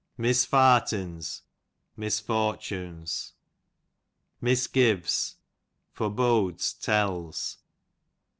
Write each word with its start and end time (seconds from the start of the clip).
Misfartins, 0.17 1.43
misfortunes. 1.95 3.33
Misgives, 4.41 5.35
forebodes, 5.91 6.73
t^lls. 6.73 7.57